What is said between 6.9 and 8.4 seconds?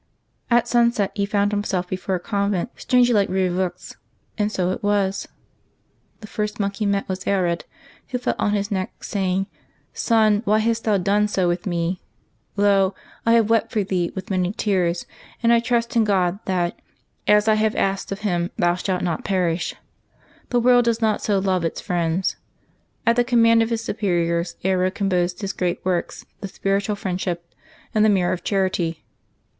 was Aelred, who fell